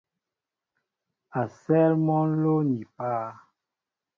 [1.39, 3.27] A sέέl mɔ nló ni páá.